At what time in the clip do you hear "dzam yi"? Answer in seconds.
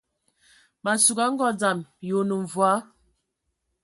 1.57-2.11